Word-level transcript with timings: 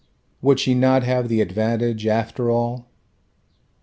Would 0.41 0.59
she 0.59 0.73
not 0.73 1.03
have 1.03 1.27
the 1.29 1.41
advantage, 1.41 2.07
after 2.07 2.49
all? 2.49 2.89